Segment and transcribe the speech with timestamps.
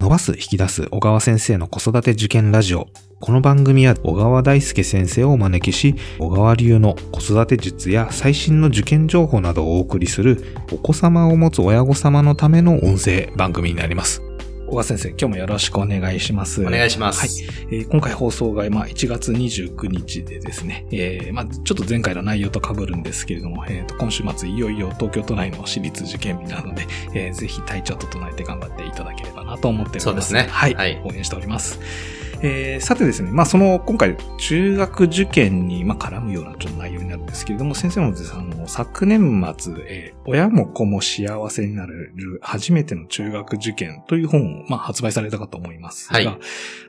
[0.00, 2.88] 伸ばす引き出す小川先生の子育て受験ラジオ。
[3.20, 14.22] この番組は小川大輔先生をお招きし、小川流の子育て術や最新の受験情報などをお送りする、お子様を持つ親御様のための音声番組になります。
[14.70, 16.64] 小川先生、今日もよろしくお願いします。
[16.64, 17.20] お願いします。
[17.20, 17.48] はい。
[17.72, 29.19] えー今回放送が、まあ、1月29日でですね、えーまあ、ちょっと前回の内容と被るんですけれども、えーと、今週末いよいよ東京都内の私立受験日なので、えーぜひ体調整えて頑張っていただけ
[29.50, 30.04] なと思っております。
[30.04, 30.74] そうですねはい。
[30.74, 31.80] はい応援しております。
[32.42, 46.26] えーさてですね、まあ、その、今回、中学受験に、まあ、絡むようなちょっと内容になるんですけれども、先生もですね、あの、昨年末、えー親も子も幸せになれる初めての中学受験という本を、まあ、発売されたかと思いますが、はい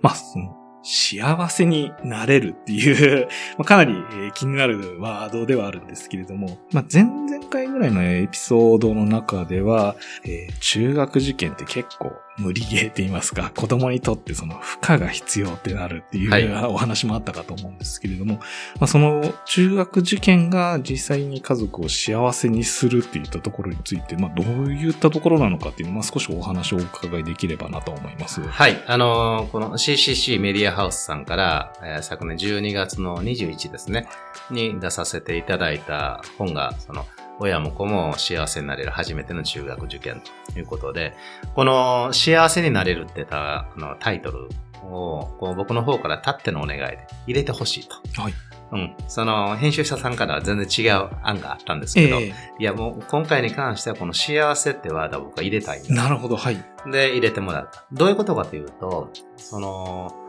[0.02, 18.42] まあ、その、幸せになれるっていう、 まあ、かなり、えー気になるワードではあるんですけれども、まあ、前々回ぐらいのエピソードの中では、えー中学受験って結構無理ゲーって言いますか、子供にとってその負荷が必要ってなるっていう、はいお話もあったかと思うんですけれども、ま
[18.82, 28.42] あ、その中学受験が実際に家族を幸せにするっていったところについて、まあ、どういったところなのかっていうのを、まあ、少しお話をお伺いできればなと思います。
[28.42, 28.84] はい。
[28.88, 34.08] あのーこの CCC メディアハウスさんから、えー昨年12月の21ですね、
[34.50, 37.06] に出させていただいた本が、その、
[37.42, 40.22] 親も子も幸せになれる初めての中学受験
[40.54, 41.16] ということで、
[41.56, 44.48] この幸せになれるってたあのタイトル
[44.84, 48.22] をこう僕の方からたってのお願いで入れてほしいと。
[48.22, 48.34] はい。
[48.74, 48.96] うん。
[49.08, 56.64] その編集者さんからは全然違う案があったんですけど、えいやもう今回に関してはこの幸せってワードを僕は入れたいなるほど、はい。
[56.92, 57.86] で、入れてもらった。
[57.92, 60.21] どういうことかというと、その、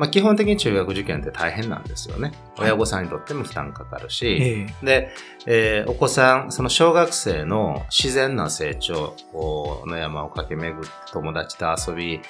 [0.00, 2.32] まあ、基本的に中学受験って大変なんですよね。
[2.56, 5.10] はい親御さんにとっても負担かかるし、ええで、
[5.46, 9.14] えーお子さん、その小学生の自然な成長
[9.86, 12.22] の山を駆け巡って友達と遊び、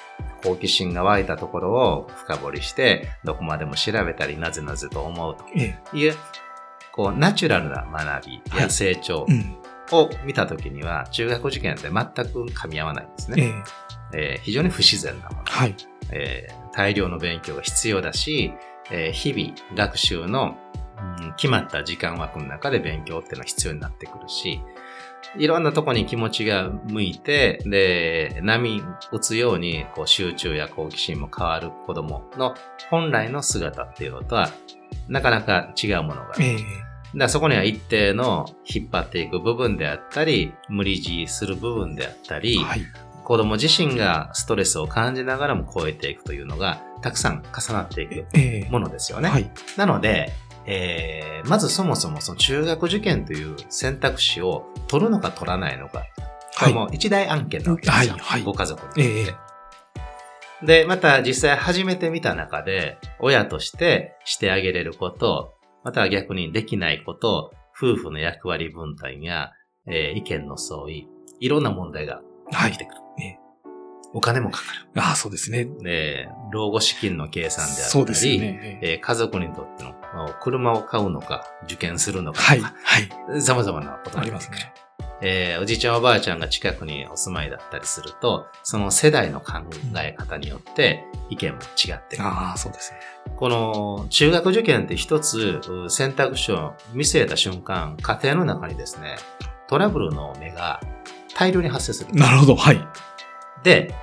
[0.43, 6.15] 好奇心が湧いたところを深掘りして、どこまでも調べたり、なぜなぜと思うええという、
[6.91, 9.55] こう、ナチュラルな学びやはい成長うん。
[9.93, 13.63] を見たときには、中学受験って全く噛み合わないんですね。
[14.13, 15.75] えええー非常に不自然なもの、はい。
[16.11, 18.53] えー大量の勉強が必要だし、
[18.91, 20.67] えー日々学習の、う
[21.27, 24.61] ん決まった時間枠の中で勉強っていうのは必要になってくるし、
[25.37, 32.53] いろんなとこに気持ちが向いて、で、波打つようにこう集中や好奇心も変わる子供の
[32.89, 34.49] 本来の姿っていうのとは、
[35.07, 36.43] なかなか違うものがある。
[36.43, 42.81] ええだそこには一定の引っ張っていく部分であったり、無理強いする部分であったり、はい。
[43.31, 49.29] 子供自身がストレスを感じながらも超えていくというのが、たくさん重なっていくええものですよね。
[49.29, 49.49] はい。
[49.77, 50.33] なので、
[50.65, 56.03] えーまずそもそもその中学受験という選択肢を取るのか取らないのか、
[56.59, 58.13] これも一大案件なわけですよ。
[58.15, 59.01] はいはいご家族にとって。
[59.01, 59.35] え
[60.61, 65.53] えで、また実際始めてみた中で、親としてしてあげれること、
[65.85, 69.53] または逆にできないこと、夫婦の役割分担や、
[69.87, 71.07] えー意見の相違、
[71.39, 72.21] いろんな問題が
[72.51, 72.95] はい起きてくる。
[72.95, 73.10] ええ
[74.13, 74.65] お金もかか
[74.97, 75.63] ああ、そうですね。
[75.65, 75.77] る。
[75.83, 78.59] で、老後資金の計算であったり、そうですよね。
[78.63, 79.93] えええー家族にとっての
[80.41, 82.59] 車を買うのか、受験するのかはい。
[82.59, 82.99] とか、は
[83.37, 83.41] い。
[83.41, 84.25] 様々なことあが出てくる。
[84.25, 84.73] りますね。
[85.23, 89.53] えーおじいちゃんおばあちゃんが近くにお住まいだったりすると、その世代の考
[90.03, 92.27] え方によって意見も違ってくる。
[92.27, 92.99] ああ、そうですね。
[93.37, 99.15] この中学受験って一つう選択肢を見据えた瞬間、家庭の中にですね、
[99.67, 100.81] トラブルの芽が
[101.35, 102.13] 大量に発生する。
[102.13, 102.55] なるほど。
[102.55, 102.81] はい。
[103.63, 103.93] で、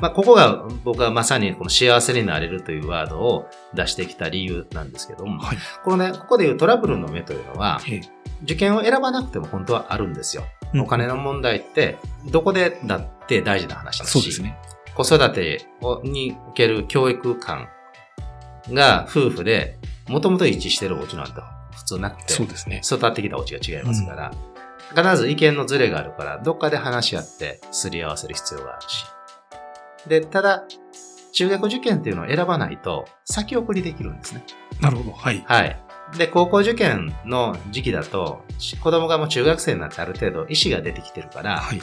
[0.00, 5.58] まあ、ここが僕はまさにこの幸せになれるというワードを出してきた理由なんですけども、はい。
[5.84, 8.00] このね、ここでいうトラブルの芽というのは、ええ
[8.42, 10.44] 受験を選ばなくても本当はあるんですよ。
[10.72, 11.98] うんお金の問題って、
[12.30, 14.56] どこでだって大事な話だし、そうですね。
[14.94, 17.68] 子育てをにおける教育観
[18.70, 19.78] が夫婦で、
[20.08, 21.32] もともと一致してるお家なんて
[21.72, 22.82] 普通なくて、そうですね。
[22.84, 24.30] 育ってきたお家が違いますから、
[24.94, 29.04] 必ず意見のズレがあるから、どっかで話し合ってすり合わせる必要があるし。
[30.06, 30.64] で、ただ、
[31.32, 34.44] 中学受験っていうのを選ばないと、先送りできるんですね。
[34.80, 35.12] なるほど。
[35.12, 35.44] はい。
[35.46, 35.80] はい。
[36.18, 41.80] で、高校受験の時期だと、し子供がもう中学生になってある程度意思が出てきてるから、はい。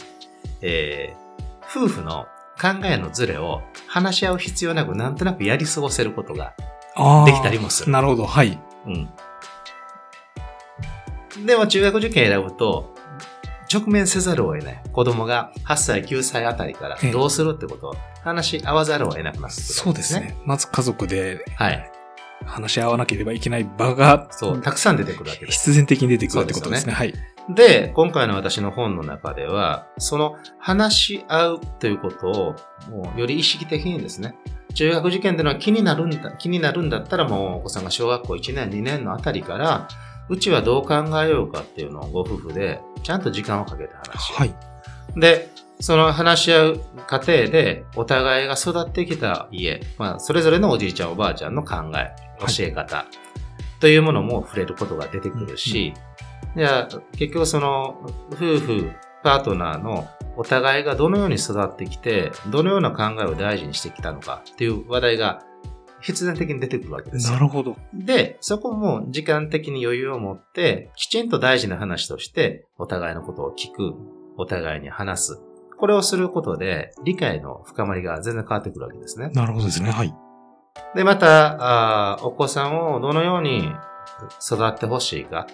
[0.62, 1.27] えー
[1.69, 2.27] 夫婦の
[2.60, 6.53] 考えのズレを話し合う必要なく、なんとなくやり過ごせることが。
[7.25, 8.25] できたりもするなるほど。
[8.25, 8.60] はい。
[8.88, 9.10] うん。
[11.45, 12.95] でも中学受験選ぶと、
[13.72, 14.84] 直面せざるを得ない。
[14.92, 20.38] 子供が8歳、9歳あたりからええどうするってことを話し合わざるを得なくなってくる、そうですね。。
[20.46, 21.92] まず家族ではい。
[22.46, 25.56] 話し合わなければいけない場が、そう、たくさん出てくるわけです。
[25.56, 26.94] 必然的に出てくるってことですね。
[26.94, 27.14] はい。
[27.50, 32.56] で、今回の私の本の中では、その話し合うということを、
[32.92, 34.36] もうより意識的にですね、
[34.75, 39.88] 中学受験っていうのは気になるんだ、気になるんだったらもうお子さんが小学校1年、2年のあたりから、
[40.29, 44.38] うちはどう考えようかっていうのをご夫婦でちゃんと時間をかけて話し合う。
[44.38, 44.56] はい。
[45.19, 53.06] で、その話し合う過程でお互いが育ってきた家、まあ、それぞれのおじいちゃんおばあちゃんの考え、教え方、
[53.79, 55.94] というものも触れることが出てくるし、
[56.56, 58.00] じゃあ結局その
[58.33, 58.91] 夫婦、
[59.24, 65.44] パートナーのお互いがどのように育ってきて、どのような考えを大事にしてきたのかっていう話題が
[66.02, 67.76] 必然的に出てくるわけですなるほど。
[67.94, 73.94] で、そこも時間的に余裕を持って、きちんと大事な話として、お互いのことを聞く、
[74.38, 75.42] お互いに話す。
[75.78, 79.30] これをすることで、理解の深まりが全然変わってくるわけですね。
[79.34, 79.92] なるほどですね。
[79.92, 80.14] はい。
[80.96, 83.72] で、また、あお子さんをどのように
[84.42, 85.48] 育ってほしいか。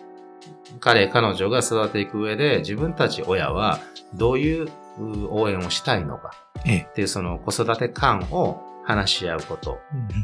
[0.80, 3.80] 彼、彼女が育っていく上で、自分たち親は
[4.14, 4.68] どういう
[5.30, 6.32] 応援をしたいのか。
[6.60, 9.80] っていうその子育て感を話し合うこと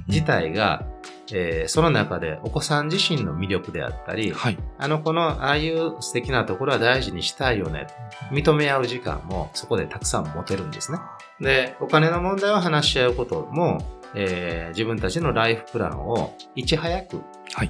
[0.07, 0.85] 自体が、
[1.31, 7.87] えー、その中でお子さん自身の魅力であったり、はい、あの子のああいう素敵なところは大事にしたいよね。
[8.31, 10.99] 認め合う時間もそこでたくさん持てるんですね。
[11.39, 13.79] で、お金の問題を話し合うことも、
[14.15, 17.21] えー、自分たちのライフプランをいち早く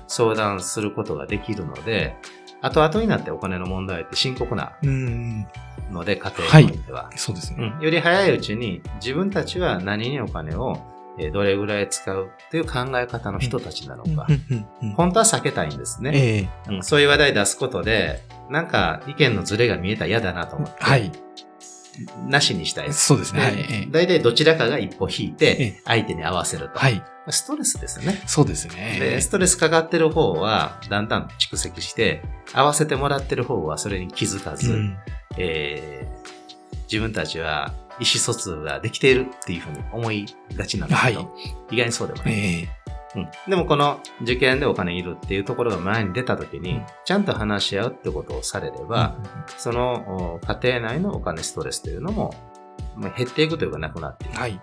[0.07, 2.17] 相談することができるので、はい、
[2.61, 4.73] 後々になってお金の問題って深刻な
[5.91, 7.17] ので、家庭においては、はい。
[7.17, 7.83] そうですね、うん。
[7.83, 10.77] より早いうちに自分たちは何にお金を
[11.33, 14.27] どれぐらい使うという考え方の人たちなのか、
[14.95, 21.11] 本当は避けたいんですね、えーうん、そういう話題出すことで、なんか意見のズレが見えたら嫌だなと思って、はい、
[22.27, 22.93] なしにしたい。
[22.93, 23.41] そうですね。
[23.41, 23.91] はい。
[23.91, 26.79] 大体どちらかが一歩引いて、相手に合わせると。
[26.79, 27.03] はい。
[27.31, 28.21] ストレスですね。
[28.25, 28.97] そうですね。
[28.99, 32.23] で、ストレスかかってる方は、だんだん蓄積して、
[32.53, 34.97] 合わせてもらってる方はそれに気づかず、うん、
[35.37, 41.25] えー、自分たちは意思疎通ができているっていうふうに思いがちなんだけど、は
[41.71, 42.33] い、意外にそうでもない。
[42.33, 42.79] えー
[43.15, 49.15] うん、でもこの受験でお金いるっていうところが前に出た時に、ちゃんと話し合うってことをされれば、
[49.57, 52.33] その家庭内のお金ストレスというのも
[53.17, 54.37] 減っていくというかなくなっていく。
[54.37, 54.61] はい。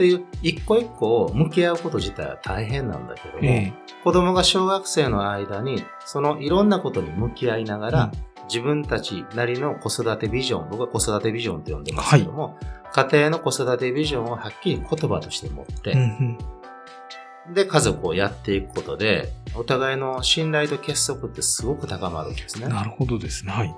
[0.00, 12.56] という一個一個を向き合うこと自体は大変なんだけども、えー、子供が小学生の間にそのいろんなことに向き合いながら、うん、自分たちなりの子育てビジョン、僕は子育てビジョンと呼んでますけども、
[12.92, 16.38] はい、家庭の子育てビジョンをはっきり言葉として持って、うんうん
[17.52, 22.68] で、家族をやっていくことで、お互いの信頼と結束ってすごく高まるんですね。
[22.68, 23.52] なるほどですね。
[23.52, 23.74] はい。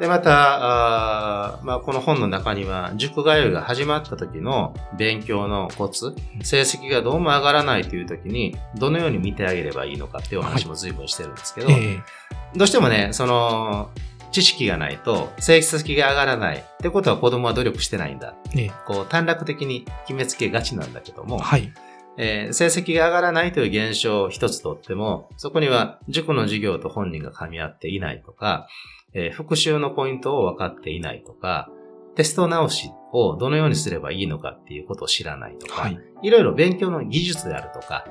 [0.00, 11.86] で、また、あまあ、この本の中には、塾通いが始まった時の勉強のコツ、成績がどうも上がらないという時に、どのように見てあげればいいのかっていう話も随分してるんですけど、はいえ。
[12.54, 13.90] ー、どうしてもね、その、
[14.32, 18.34] 知識がないと成績が上がらないってことは子供は努力してないんだ。
[18.52, 21.72] えー、こう短絡的に決めつけがちなんだけども、はい、
[22.16, 28.68] えー、成績が上がらないという現象を一つとっても、そこには塾の授業と本人が噛み合っていないとか、
[29.12, 31.68] えー、復習のポイントを分かっていないとか、
[32.16, 38.04] テスト直しをどのようにすればいいのかっていうことを知らないとか、はい、いろいろ勉強の技術であるとか、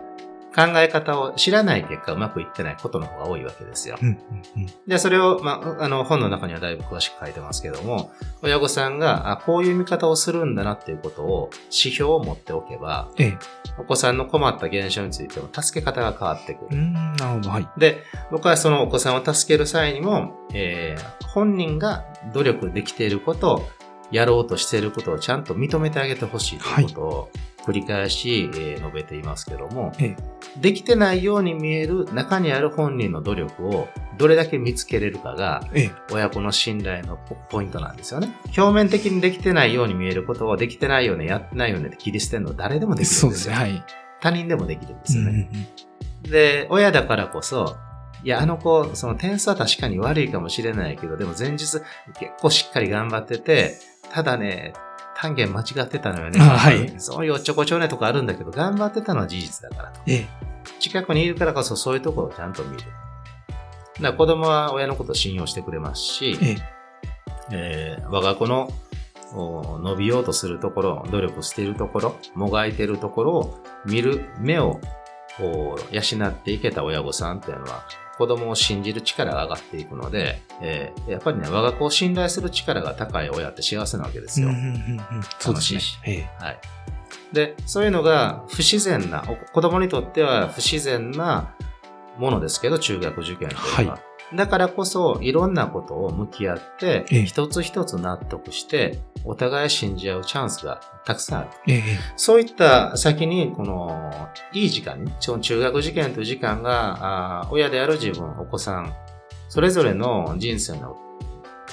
[0.55, 3.97] 考え方を知らない結果うまくいってないことの方が多いわけですよ。
[4.01, 4.17] うんうん
[4.57, 8.11] うん、で、それを、まあ、あの、本の中にはだいぶ詳しく書いてますけども、
[8.41, 13.37] 親御さんが、あ、こういう見方をするんだなっていうことを、指標を持っておけば、ええ、
[13.77, 16.77] お子さんの困った現象についても助け方が変わってくる。
[16.77, 17.67] なるほど、はい。
[17.77, 23.67] で、僕はそのお子さんを助ける際にも、えー、本人が努力できていること、
[24.11, 27.29] やろうとしていることをちゃんと認めてあげてほしいということを、
[27.65, 30.17] 繰り返し、え述べていますけども、ええ、
[30.59, 33.87] できてないように見える中にある本人の努力を
[34.17, 35.63] どれだけ見つけれるかが、
[36.11, 37.17] 親子の信頼の
[37.49, 38.33] ポイントなんですよね。
[38.57, 43.49] 表面的にできてないように見えることをできてないよね、やってないよねって切り捨てるの誰でもできるんですよ。
[43.49, 43.55] すね。
[43.55, 43.83] はい。
[44.21, 45.49] 他人でもできるんですよね。
[46.23, 47.77] うん、で、親だからこそ、
[48.23, 51.83] いや、あの子、その点数は確かに悪いかもしれないけど、でも前日結
[52.41, 53.77] 構しっかり頑張ってて、
[54.11, 54.73] ただね、
[55.21, 56.39] 単元間違ってたのよね。
[56.39, 56.93] はい。
[56.97, 59.99] そういうおっちょこちょねとかあるんだけど、頑張ってたのは事実だからと。
[60.07, 60.27] ええ。
[60.79, 62.83] 近くにいるからこそそういうところをちゃんと見る。
[64.01, 66.55] だ子供は親のことを信用してくれますし、え
[67.51, 68.71] ええー、我が子の
[69.33, 74.79] 伸びようとするところ、努力しているところ、もがいているところを見る目を
[75.91, 77.85] 養っていけた親御さんっていうのは、
[78.17, 84.49] 子供を信じる力が上がっていくので、えー、やっぱりね、我が子を信頼する力が高い親って幸せなわけですよ。
[85.39, 86.29] そうですね。
[86.39, 86.59] はい。
[87.31, 91.55] で、そういうのが不自然な、子供にとっては不自然な
[92.17, 93.95] ものですけど、中学受験というのは。
[93.95, 93.99] は
[94.33, 101.49] い、だからこそ、いろんなことを向き合って、ええ一つ一つ納得して、お互い信じ合うチャンスがたくさんある。
[101.67, 101.83] ええ
[102.15, 108.93] そういった先に、この、いい時間に、その中学受験という時間が、あー親である自分、お子さん、
[109.49, 110.97] それぞれの人生の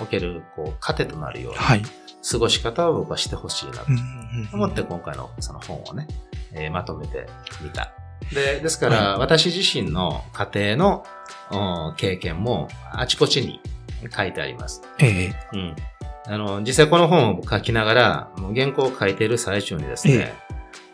[0.00, 1.82] おける、こう、糧となるようなはい。
[2.28, 3.86] 過ごし方を僕はしてほしいなと
[4.52, 6.08] 思って今回のその本をね、
[6.52, 7.28] えーまとめて
[7.62, 7.92] みた。
[8.34, 11.04] で、ですから、私自身の家庭の
[11.52, 13.60] うん経験もあちこちに
[14.14, 14.82] 書いてあります。
[14.98, 15.76] ええうん。
[16.26, 20.34] あの、実際この本を書きながら、もう原稿を書いている最中にですね、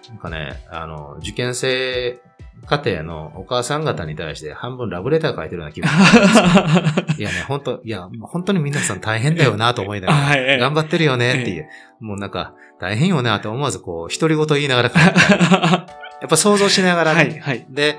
[0.09, 2.21] なんかね、あの、受験生
[2.67, 5.89] 家庭のお母さん方に対して半分ラブレター書いてるような気分
[7.19, 10.39] いやね、本当いや、本当に皆さん大変だよなと思いながら、 はい。
[10.39, 11.69] ええ頑張ってるよねっていう、
[12.01, 15.21] もうなんか、大変よなって思わずこう、独り言言いながら書いて
[16.23, 17.67] やっぱ想像しながらね、はい、はい。
[17.69, 17.99] で、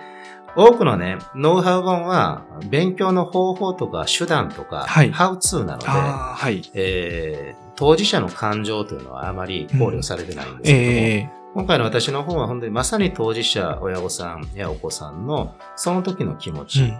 [0.56, 5.12] 多くのね、ノウハウ本は、勉強の方法とか手段とか、はい。
[5.12, 6.62] ハウツーなので、はい。
[6.74, 17.00] えー当事者の感情というのはあまり考慮されてないんですけども、ええ今回の私の本は本当にまさに当事者、親御さんやお子さんのその時の気持ち、うん。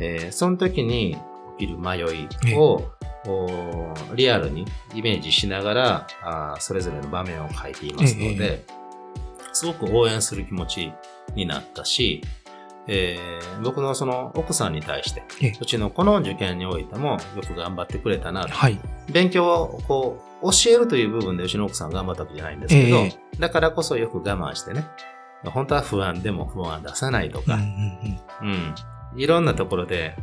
[0.00, 1.16] えーその時に
[1.58, 2.82] 起きる迷いを、
[4.16, 8.64] リアルにイメージしながらあーそれぞれの場面を書いていますので、
[9.52, 10.92] すごく応援する気持ち
[11.34, 12.22] になったし、
[12.88, 18.78] えー僕のその奥さんに対してええ、うちの子の受験においてもよく頑張ってくれたなとはい。
[19.10, 24.84] 勉強をこう教えるという部分でうちの奥さん頑張ったわけじゃないんですけど、ええだからこそよく我慢してね、
[25.44, 27.68] 本当は不安でも不安出さないとか、うんうん
[28.42, 28.74] うん
[29.14, 29.20] うん。
[29.20, 30.16] いろんなところで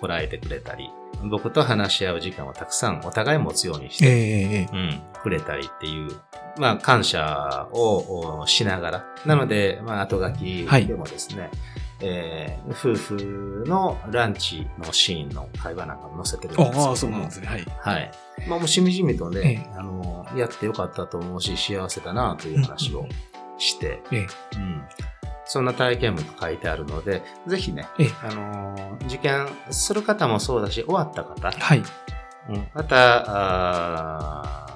[0.00, 0.90] こらえてくれたり、
[1.30, 6.10] 僕と話し合う時間をたくさんお互い持つようにして、うん、くれたりっていう、
[6.58, 9.06] まあ、感謝をおしながら。
[9.26, 11.50] なので、まあ、後書きはいでもですね、
[12.00, 17.46] えー夫婦のランチのシーンの会話なんかも載せてるんですけどもああ、そうなんですね。
[17.46, 17.66] はい。
[17.80, 18.10] はい。
[18.48, 23.06] まあ、もうしみじみとね、えあの、やってよかったと思うし、幸せだなという話を
[23.58, 24.26] して、ええ
[24.56, 24.82] うん。
[25.44, 31.82] そんな体験も書いてあるので、ぜひね、ええあのー受験する方もそうだし、終わった方、はい。
[32.50, 34.67] うん、また、あー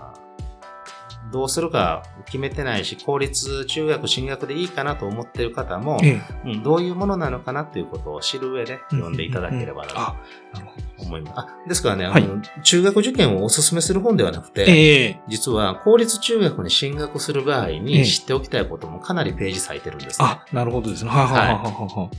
[1.33, 9.93] どうするか決めてないし、公立中学進学でいいかなと思っている方も、ええうん、どういうものなのかなということを知る上で読んでいただければな
[10.55, 10.93] と。
[10.99, 11.33] 思います。
[11.37, 20.27] あですからね、あのはい中学受験をお勧めする本ではなくて、ええ実は公立中学に進学する場合ええに知っておきたいこともかなりページ割いてるんですね。
[20.29, 21.11] あ、なるほどですね。
[21.11, 22.11] はいはいはいはいは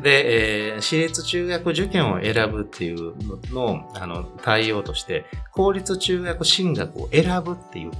[0.00, 3.14] で、えー私立中学受験を選ぶっていう
[3.52, 7.90] ののあの対応として、公立中学進学を選ぶっていう。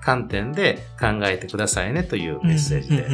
[0.00, 3.08] 観点で考えてくださいねというメッセージで。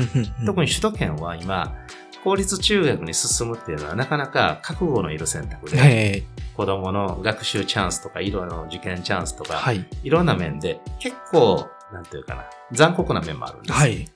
[0.46, 1.74] 特に、に首都圏は今、
[2.22, 6.22] 公立中学に進むっていうのはなかなか覚悟のいる選択で、え
[6.56, 9.86] 子供の学習チャンスとか、いろいろな受験チャンスとか、えはい。
[10.02, 13.72] いろんな面で結構、なんていうかな、残酷な面もあるんです。
[13.74, 14.08] はい。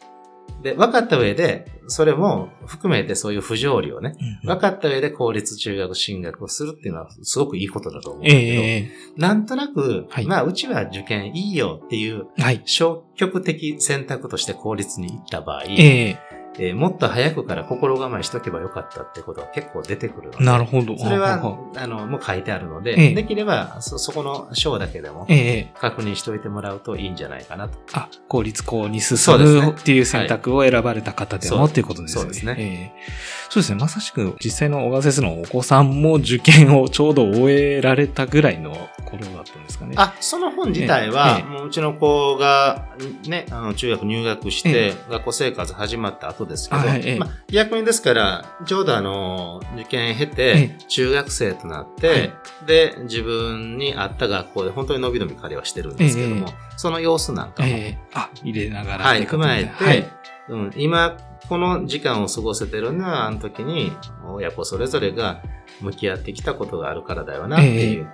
[0.63, 8.91] で、分かった上で、それも含めてそういう不条理をね、分かった上で公立中学進学をするっていうのはすごくいいことだと思うんだえけど、え。
[9.17, 10.27] なんとなく、はい。
[10.27, 12.63] まあ、うちは受験いいよっていうはい。
[12.67, 20.99] 消極的選択として公立に行った場合、えええーもっと早くから心構えしとけばよかったってことは結構出てくるので、なるほど。
[20.99, 27.79] それはは、あの、もう書いてあるので、ええできればそ、そこの章だけでもええ確認しておいてもらうといいんじゃないかなと。
[27.93, 32.27] あ、公立校に進むっていう選択を選ばれた方でもっていうことですよね。
[32.27, 33.79] そうですねええそうですね。
[33.81, 38.73] まさしく実際の小川先生のお子さんも受験をちょうど終えられたぐらいの
[39.07, 39.95] 頃だったんですかね。
[39.97, 42.89] あ、その本自体は、ええもううちの子が、
[43.27, 47.19] ね、あの、中学入学して、学校生活始まった後ですけど、あはいええ。
[47.19, 52.33] まあ、逆にですから、ちょうどあの、受験経えて、中学生となって、はい。
[52.67, 57.99] で、自分に合った学校で本当に伸び伸び彼はしてるんですけども、えその様子なんかも、ええ。
[58.15, 59.05] あ、入れながら。
[59.05, 60.05] はい、踏まえて、はい。
[60.49, 61.17] うん、今、
[61.49, 63.93] この時間を過ごせてるのは、あの時に、
[64.27, 65.43] 親子それぞれが
[65.81, 68.09] 向き合ってきたことがあるからだよな、っていう、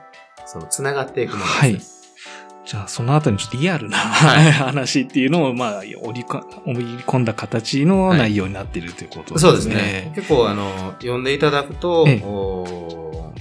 [0.46, 1.72] その、繋がっていくものですね。
[1.72, 2.03] はい
[2.66, 9.50] じゃあ、その後にちょっとリアルな、はい話っていうのを、まあ、織り込んだ形のはい内容になっているということですね。
[9.50, 10.12] そうですね。
[10.14, 13.32] 結構、あの、読んでいただくと、ええお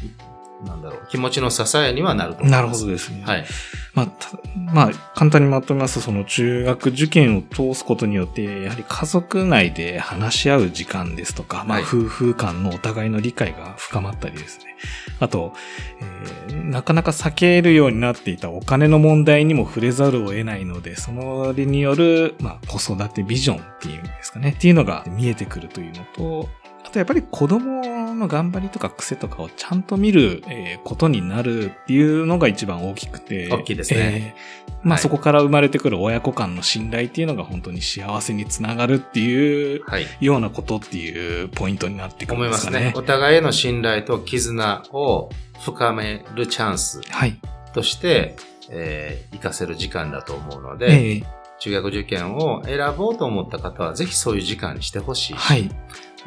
[0.65, 2.62] なんだろう、気持ちの支えにはなると思います。
[2.62, 3.24] なるほどですね。
[3.25, 3.46] はい。
[3.94, 14.76] まあ、たまあ、簡単にまとめますと、その中学受験を通すことによって、やはり家族内で話し合う時間ですとか、まあ、はい夫婦間のお互いの理解が深まったりですね。
[15.20, 15.54] あと、
[16.02, 16.34] えー
[16.64, 26.50] なかなか避けるようになっていたお金の問題にも触れざるを得ないので、そのによる、まあ、子育てビジョンっていうんですかね、っていうのが見えてくるというのと、
[26.86, 27.82] あとやっぱり子供
[28.13, 33.50] 人の頑張りとか癖とかをちゃんと見る、えーことになるっていうのが一番大きくて。
[33.51, 40.05] 大きいですねえーまあ、はいそこから生まれてくる親子間の信頼っていうのが本当に幸せにつながるっていうはい。
[40.20, 42.93] ようなことっていうポイントになってくるん思いますすねでかね。。
[42.98, 45.29] お互いへの信頼と絆を
[45.63, 47.39] 深めるチャンスはい。
[47.74, 48.36] として、
[48.70, 51.24] えー活かせる時間だと思うので、ええ
[51.60, 55.70] 中学受験を選ぼうと思った方は、ぜひそういう時間にしてほしいし、はい。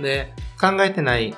[0.00, 1.34] で、考えてない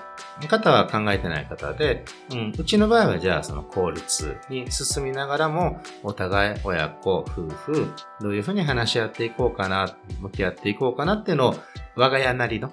[0.48, 11.54] 方は考えてない方で、うん、うちの場合はじゃあその効率に進みながらも、お互い親子、夫婦、どういうふうに話し合っていこうかな、向き合っていこうかなっていうのを、
[11.96, 12.72] 我が家なりの、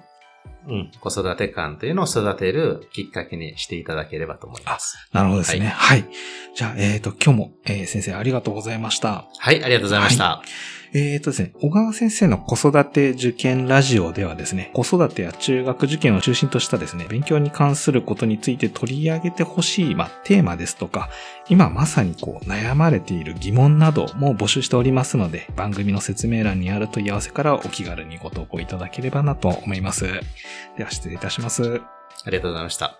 [0.68, 4.96] うん、子育て感というのを育てるきっかけにしていただければと思います。
[5.12, 5.66] なるほどですね。
[5.66, 6.04] はい。
[6.54, 9.26] じゃあ、えっ、と、今日も、えー先生ありがとうございました。
[9.38, 10.42] はい、ありがとうございました。
[10.98, 21.10] えーとですね、小川先生の子育て受験ラジオではですね、子育てや中学受験を中心としたですね、勉強に関することについて取り上げてほしい、ま、テーマですとか、
[21.50, 30.06] 今まさにこう悩まれている疑問なども募集しておりますので、番組の説明欄にある問い合わせからお気軽にご投稿いただければなと思います。
[30.78, 31.82] では失礼いたします。
[32.24, 32.98] ありがとうございました。